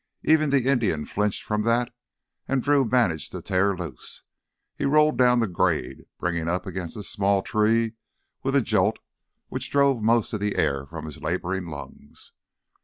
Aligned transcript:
Even 0.23 0.49
the 0.49 0.65
Indian 0.67 1.05
flinched 1.05 1.43
from 1.43 1.61
that 1.61 1.93
and 2.47 2.63
Drew 2.63 2.83
managed 2.85 3.31
to 3.33 3.41
tear 3.43 3.77
loose. 3.77 4.23
He 4.75 4.83
rolled 4.85 5.15
down 5.15 5.41
the 5.41 5.47
grade, 5.47 6.05
bringing 6.17 6.47
up 6.47 6.65
against 6.65 6.97
a 6.97 7.03
small 7.03 7.43
tree 7.43 7.93
with 8.41 8.55
a 8.55 8.61
jolt 8.61 8.97
which 9.49 9.69
drove 9.69 10.01
most 10.01 10.33
of 10.33 10.39
the 10.39 10.55
air 10.55 10.87
from 10.87 11.05
his 11.05 11.21
laboring 11.21 11.67
lungs. 11.67 12.31